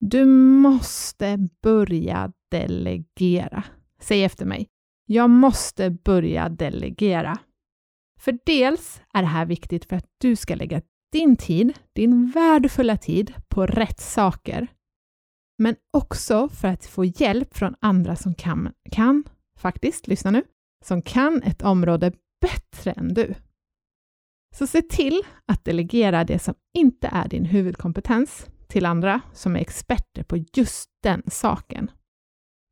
Du 0.00 0.24
måste 0.24 1.48
börja 1.62 2.32
delegera. 2.50 3.64
Säg 4.00 4.24
efter 4.24 4.46
mig. 4.46 4.68
Jag 5.06 5.30
måste 5.30 5.90
börja 5.90 6.48
delegera. 6.48 7.38
För 8.20 8.38
dels 8.46 9.02
är 9.14 9.22
det 9.22 9.28
här 9.28 9.46
viktigt 9.46 9.84
för 9.84 9.96
att 9.96 10.06
du 10.18 10.36
ska 10.36 10.54
lägga 10.54 10.80
din 11.14 11.36
tid, 11.36 11.78
din 11.92 12.30
värdefulla 12.30 12.96
tid, 12.96 13.34
på 13.48 13.66
rätt 13.66 14.00
saker. 14.00 14.68
Men 15.58 15.76
också 15.92 16.48
för 16.48 16.68
att 16.68 16.86
få 16.86 17.04
hjälp 17.04 17.56
från 17.56 17.74
andra 17.80 18.16
som 18.16 18.34
kan, 18.34 18.72
kan 18.90 19.24
faktiskt, 19.58 20.06
lyssna 20.06 20.30
nu, 20.30 20.42
som 20.84 21.02
kan 21.02 21.42
ett 21.42 21.62
område 21.62 22.12
bättre 22.40 22.90
än 22.90 23.14
du. 23.14 23.34
Så 24.56 24.66
se 24.66 24.82
till 24.82 25.22
att 25.46 25.64
delegera 25.64 26.24
det 26.24 26.38
som 26.38 26.54
inte 26.74 27.08
är 27.12 27.28
din 27.28 27.44
huvudkompetens 27.44 28.46
till 28.68 28.86
andra 28.86 29.20
som 29.32 29.56
är 29.56 29.60
experter 29.60 30.22
på 30.22 30.36
just 30.54 30.90
den 31.02 31.22
saken. 31.26 31.90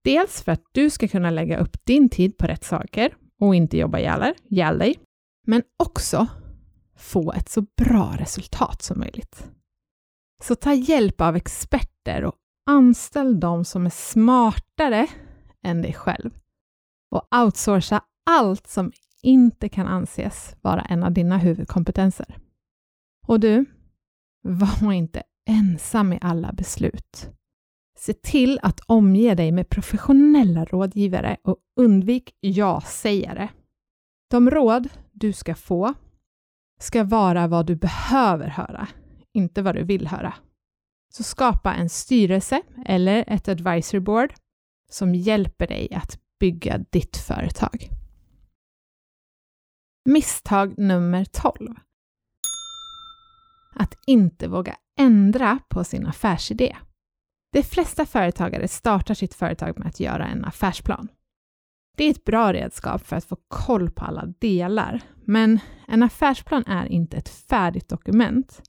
Dels 0.05 0.43
för 0.43 0.53
att 0.53 0.65
du 0.73 0.91
ska 0.91 1.09
kunna 1.09 1.31
lägga 1.31 1.59
upp 1.59 1.85
din 1.85 2.09
tid 2.09 2.39
på 2.39 2.47
rätt 2.47 2.65
saker 2.65 3.17
och 3.41 3.55
inte 3.55 3.77
jobba 3.79 3.99
ihjäl 3.99 4.79
dig, 4.79 4.99
men 5.47 5.63
också 5.79 6.29
få 7.03 7.33
ett 7.33 7.49
så 7.49 7.67
bra 7.77 8.17
resultat 8.19 8.83
som 8.83 9.01
möjligt. 9.01 9.51
Så 10.43 10.55
ta 10.55 10.75
hjälp 10.75 11.21
av 11.21 11.37
experter 11.37 12.25
och 12.25 12.35
anställ 12.67 13.41
de 13.41 13.65
som 13.65 13.87
är 13.87 13.91
smartare 13.91 15.07
än 15.65 15.83
dig 15.83 15.93
själv 15.93 16.31
och 17.11 17.29
outsourca 17.37 18.03
allt 18.31 18.67
som 18.67 18.93
inte 19.23 19.69
kan 19.69 19.87
anses 19.87 20.57
vara 20.61 20.83
en 20.83 21.03
av 21.03 21.13
dina 21.13 21.39
huvudkompetenser. 21.39 22.39
Och 23.27 23.41
du, 23.41 23.65
var 24.43 24.93
inte 24.93 25.23
ensam 25.49 26.13
i 26.13 26.19
alla 26.21 26.53
beslut. 26.53 27.31
Se 27.99 28.13
till 28.13 28.59
att 28.63 28.81
omge 28.81 29.35
dig 29.35 29.53
med 29.53 29.69
professionella 29.69 30.65
rådgivare 30.65 31.37
och 31.43 31.57
undvik 31.77 32.35
ja-sägare. 32.41 33.49
De 34.31 34.51
råd 34.51 34.89
du 35.13 35.33
ska 35.33 35.55
få 35.55 35.95
ska 36.81 37.05
vara 37.05 37.47
vad 37.47 37.67
du 37.67 37.77
behöver 37.77 38.49
höra, 38.49 38.89
inte 39.35 39.63
vad 39.63 39.75
du 39.75 39.85
vill 39.85 40.07
höra. 40.07 40.35
Så 41.15 41.23
skapa 41.23 41.75
en 41.75 41.89
styrelse 41.89 42.63
eller 42.87 43.25
ett 43.27 43.49
advisory 43.49 44.01
board 44.01 44.35
som 44.91 45.15
hjälper 45.15 45.67
dig 45.67 45.95
att 45.95 46.19
bygga 46.41 46.79
ditt 46.79 47.17
företag. 47.17 47.89
Misstag 50.05 50.79
nummer 50.79 51.25
12. 51.25 51.75
Att 53.75 53.95
inte 54.07 54.49
våga 54.49 54.77
ändra 54.99 55.59
på 55.69 55.85
sin 55.85 56.07
affärsidé. 56.07 56.77
De 57.53 57.63
flesta 57.63 58.07
företagare 58.07 58.69
startar 58.69 59.15
sitt 59.15 59.35
företag 59.35 59.79
med 59.79 59.89
att 59.89 60.01
göra 60.01 60.27
en 60.27 60.45
affärsplan. 60.45 61.09
Det 61.97 62.05
är 62.05 62.11
ett 62.11 62.25
bra 62.25 62.53
redskap 62.53 63.07
för 63.07 63.17
att 63.17 63.25
få 63.25 63.37
koll 63.49 63.91
på 63.91 64.05
alla 64.05 64.27
delar, 64.27 65.01
men 65.25 65.61
en 65.89 66.03
affärsplan 66.03 66.65
är 66.67 66.87
inte 66.87 67.17
ett 67.17 67.29
färdigt 67.29 67.89
dokument. 67.89 68.63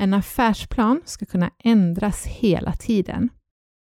En 0.00 0.14
affärsplan 0.14 1.02
ska 1.04 1.26
kunna 1.26 1.50
ändras 1.58 2.26
hela 2.26 2.72
tiden. 2.72 3.28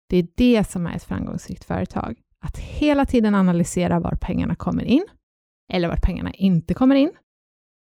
Det 0.10 0.18
är 0.18 0.28
det 0.36 0.70
som 0.70 0.88
är 0.88 0.96
ett 0.96 1.04
framgångsrikt 1.04 1.66
företag. 1.66 2.20
Att 2.42 2.58
hela 2.58 3.06
tiden 3.06 3.36
analysera 3.36 4.00
var 4.00 4.18
pengarna 4.22 4.56
kommer 4.56 4.84
in 4.84 5.06
eller 5.74 5.88
var 5.88 5.98
pengarna 5.98 6.34
inte 6.34 6.74
kommer 6.74 6.96
in, 6.96 7.12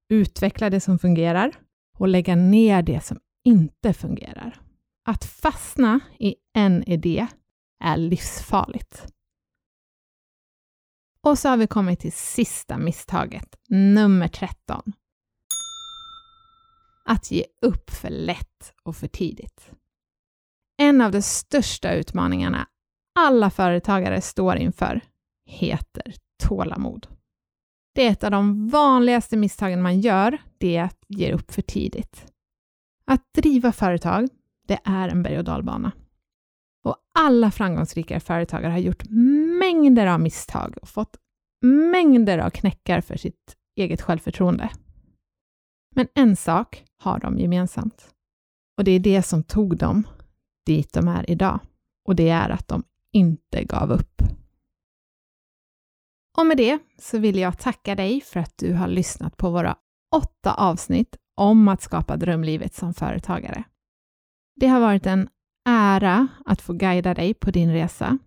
utveckla 0.10 0.70
det 0.70 0.80
som 0.80 1.00
fungerar 1.00 1.52
och 1.98 2.08
lägga 2.08 2.36
ner 2.36 2.84
det 2.84 3.04
som 3.04 3.20
inte 3.46 3.94
fungerar. 3.94 4.62
Att 5.08 5.26
fastna 5.26 6.00
i 6.20 6.36
en 6.54 6.84
idé 6.84 7.28
är 7.84 7.98
livsfarligt. 7.98 9.15
Och 11.26 11.40
så 11.40 11.50
har 11.50 11.58
vi 11.58 11.68
kommit 11.68 12.00
till 12.00 12.12
sista 12.12 12.78
misstaget, 12.78 13.56
nummer 13.70 14.28
13. 14.28 14.94
Att 17.06 17.32
ge 17.32 17.46
upp 17.62 17.90
för 17.90 18.10
lätt 18.10 18.74
och 18.84 18.96
för 18.96 19.08
tidigt. 19.08 19.72
En 20.78 21.02
av 21.02 21.12
de 21.12 21.22
största 21.22 21.94
utmaningarna 21.94 22.68
alla 23.20 23.50
företagare 23.50 24.22
står 24.22 24.56
inför 24.56 25.02
heter 25.46 26.14
tålamod. 26.44 27.08
Det 27.96 28.08
är 28.08 28.12
ett 28.12 28.24
av 28.24 28.32
de 28.32 28.70
vanligaste 28.70 29.38
misstagen 29.38 29.82
man 29.82 30.02
gör, 30.02 30.38
det 30.58 30.78
är 30.78 30.84
att 30.84 31.00
ge 31.08 31.34
upp 31.34 31.52
för 31.52 31.62
tidigt. 31.62 32.26
Att 33.06 33.34
driva 33.34 33.72
företag, 33.72 34.28
det 34.68 34.80
är 34.84 35.10
en 35.10 35.24
berg 35.24 35.38
och 35.38 35.44
dalbana. 35.44 35.92
Och 36.86 36.98
alla 37.14 37.52
framgångsrika 37.52 38.20
företagare 38.20 38.72
har 38.72 38.80
gjort 38.80 39.04
mängder 39.60 40.08
av 40.08 40.20
misstag 40.20 40.78
och 40.82 40.90
fått 40.90 41.18
mängder 41.92 42.38
av 42.38 42.50
knäckar 42.50 43.02
för 43.02 43.18
sitt 43.18 43.56
eget 43.76 44.02
självförtroende. 44.02 44.70
Men 45.96 46.08
en 46.14 46.36
sak 46.36 46.84
har 46.98 47.20
de 47.20 47.40
gemensamt. 47.40 48.10
Och 48.78 48.84
det 48.84 48.92
är 48.92 49.00
det 49.00 49.24
som 49.24 49.44
tog 49.44 49.78
dem 49.78 50.08
dit 50.66 50.94
de 50.94 51.08
är 51.08 51.32
idag. 51.32 51.60
Och 52.08 52.16
det 52.16 52.30
är 52.30 52.50
att 52.50 52.68
de 52.68 52.84
inte 53.14 53.64
gav 53.64 53.92
upp. 53.92 54.22
Och 56.38 56.46
med 56.46 56.58
det 56.58 56.80
så 56.98 57.20
vill 57.20 57.38
jag 57.38 57.60
tacka 57.60 57.96
dig 57.96 58.22
för 58.22 58.40
att 58.40 58.58
du 58.58 58.74
har 58.74 58.88
lyssnat 58.88 59.38
på 59.38 59.50
våra 59.50 59.78
åtta 60.16 60.54
avsnitt 60.54 61.18
om 61.36 61.68
att 61.68 61.82
skapa 61.82 62.18
drömlivet 62.18 62.74
som 62.74 62.94
företagare. 62.94 63.64
Det 64.56 64.68
har 64.68 64.80
varit 64.80 65.06
en 65.06 65.30
ära 65.66 66.28
att 66.46 66.62
få 66.62 66.74
guida 66.74 67.14
dig 67.14 67.34
på 67.34 67.52
din 67.52 67.74
resa. 67.74 68.18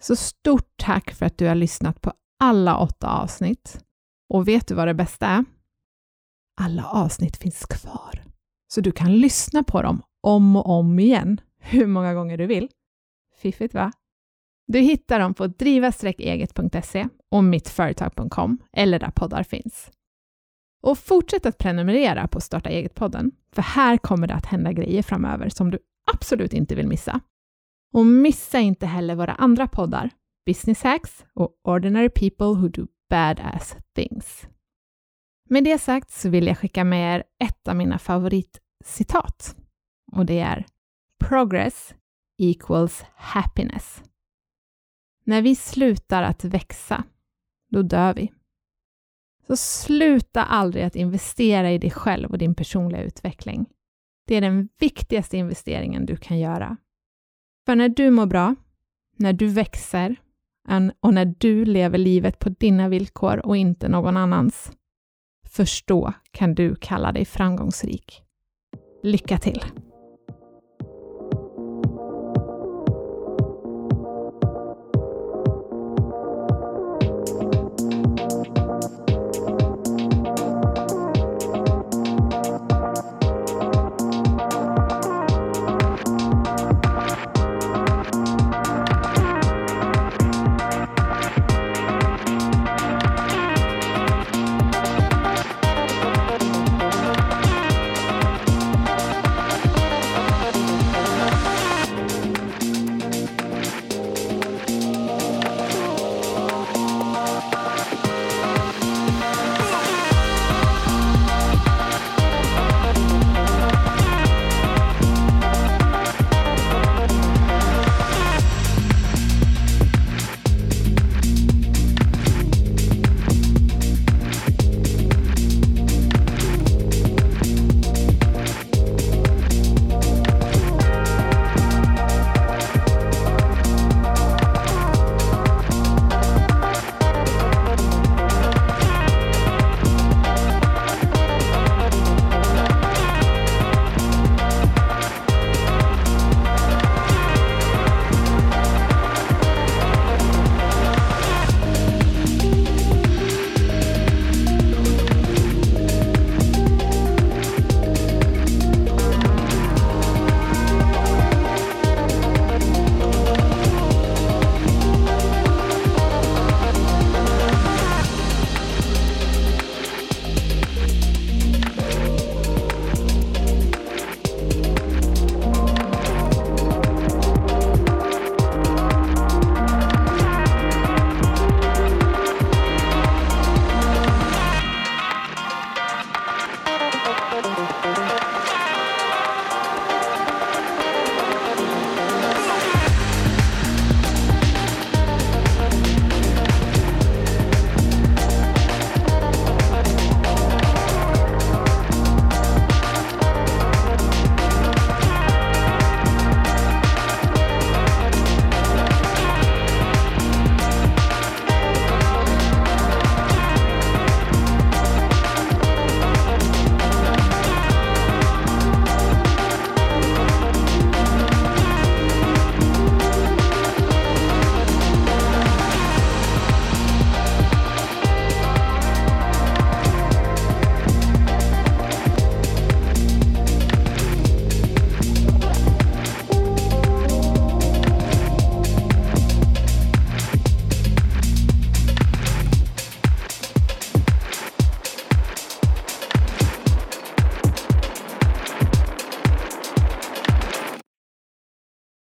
Så 0.00 0.16
stort 0.16 0.72
tack 0.76 1.10
för 1.10 1.26
att 1.26 1.38
du 1.38 1.46
har 1.46 1.54
lyssnat 1.54 2.00
på 2.00 2.12
alla 2.40 2.78
åtta 2.78 3.08
avsnitt. 3.08 3.84
Och 4.28 4.48
vet 4.48 4.68
du 4.68 4.74
vad 4.74 4.88
det 4.88 4.94
bästa 4.94 5.26
är? 5.26 5.44
Alla 6.60 6.84
avsnitt 6.84 7.36
finns 7.36 7.66
kvar, 7.66 8.24
så 8.72 8.80
du 8.80 8.92
kan 8.92 9.16
lyssna 9.16 9.62
på 9.62 9.82
dem 9.82 10.02
om 10.20 10.56
och 10.56 10.68
om 10.68 10.98
igen, 10.98 11.40
hur 11.58 11.86
många 11.86 12.14
gånger 12.14 12.38
du 12.38 12.46
vill. 12.46 12.68
Fiffigt 13.36 13.74
va? 13.74 13.92
Du 14.66 14.78
hittar 14.78 15.20
dem 15.20 15.34
på 15.34 15.46
driva-eget.se 15.46 17.08
och 17.30 17.44
mittföretag.com 17.44 18.58
eller 18.72 18.98
där 18.98 19.10
poddar 19.10 19.42
finns. 19.42 19.90
Och 20.82 20.98
fortsätt 20.98 21.46
att 21.46 21.58
prenumerera 21.58 22.28
på 22.28 22.40
Starta 22.40 22.70
eget-podden, 22.70 23.30
för 23.52 23.62
här 23.62 23.96
kommer 23.96 24.26
det 24.26 24.34
att 24.34 24.46
hända 24.46 24.72
grejer 24.72 25.02
framöver 25.02 25.48
som 25.48 25.70
du 25.70 25.78
absolut 26.14 26.52
inte 26.52 26.74
vill 26.74 26.88
missa. 26.88 27.20
Och 27.92 28.06
missa 28.06 28.58
inte 28.58 28.86
heller 28.86 29.14
våra 29.14 29.34
andra 29.34 29.68
poddar, 29.68 30.10
Business 30.46 30.82
Hacks 30.82 31.24
och 31.34 31.60
Ordinary 31.64 32.08
People 32.08 32.46
Who 32.46 32.68
Do 32.68 32.86
Badass 33.10 33.76
Things. 33.94 34.48
Med 35.48 35.64
det 35.64 35.78
sagt 35.78 36.10
så 36.10 36.28
vill 36.28 36.46
jag 36.46 36.58
skicka 36.58 36.84
med 36.84 37.16
er 37.16 37.24
ett 37.44 37.68
av 37.68 37.76
mina 37.76 37.98
favoritcitat 37.98 39.56
och 40.12 40.26
det 40.26 40.38
är 40.38 40.66
Progress 41.18 41.94
equals 42.38 43.04
happiness. 43.14 44.02
När 45.24 45.42
vi 45.42 45.56
slutar 45.56 46.22
att 46.22 46.44
växa, 46.44 47.04
då 47.70 47.82
dör 47.82 48.14
vi. 48.14 48.32
Så 49.46 49.56
sluta 49.56 50.44
aldrig 50.44 50.84
att 50.84 50.96
investera 50.96 51.72
i 51.72 51.78
dig 51.78 51.90
själv 51.90 52.30
och 52.30 52.38
din 52.38 52.54
personliga 52.54 53.02
utveckling. 53.02 53.66
Det 54.30 54.36
är 54.36 54.40
den 54.40 54.68
viktigaste 54.78 55.36
investeringen 55.36 56.06
du 56.06 56.16
kan 56.16 56.38
göra. 56.38 56.76
För 57.66 57.76
när 57.76 57.88
du 57.88 58.10
mår 58.10 58.26
bra, 58.26 58.54
när 59.16 59.32
du 59.32 59.46
växer 59.46 60.16
och 61.00 61.14
när 61.14 61.34
du 61.38 61.64
lever 61.64 61.98
livet 61.98 62.38
på 62.38 62.48
dina 62.48 62.88
villkor 62.88 63.46
och 63.46 63.56
inte 63.56 63.88
någon 63.88 64.16
annans, 64.16 64.72
förstå 65.50 66.12
kan 66.30 66.54
du 66.54 66.74
kalla 66.74 67.12
dig 67.12 67.24
framgångsrik. 67.24 68.22
Lycka 69.02 69.38
till! 69.38 69.62